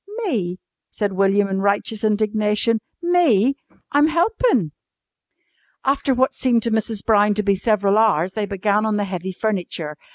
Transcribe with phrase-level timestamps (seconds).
[0.23, 0.57] "Me?"
[0.89, 2.79] said William in righteous indignation.
[3.03, 3.53] "Me?
[3.91, 4.71] I'm helpin'!"
[5.85, 7.05] After what seemed to Mrs.
[7.05, 9.95] Brown to be several hours they began on the heavy furniture.